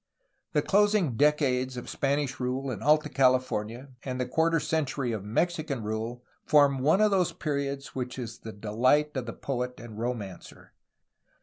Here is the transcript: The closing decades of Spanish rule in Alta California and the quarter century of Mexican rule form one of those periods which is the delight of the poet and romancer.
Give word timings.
The 0.53 0.63
closing 0.63 1.15
decades 1.15 1.77
of 1.77 1.87
Spanish 1.87 2.39
rule 2.39 2.71
in 2.71 2.81
Alta 2.81 3.07
California 3.07 3.89
and 4.01 4.19
the 4.19 4.25
quarter 4.25 4.59
century 4.59 5.11
of 5.11 5.23
Mexican 5.23 5.83
rule 5.83 6.23
form 6.43 6.79
one 6.79 7.01
of 7.01 7.11
those 7.11 7.33
periods 7.33 7.93
which 7.93 8.17
is 8.17 8.39
the 8.39 8.51
delight 8.51 9.15
of 9.15 9.27
the 9.27 9.33
poet 9.33 9.79
and 9.79 9.99
romancer. 9.99 10.73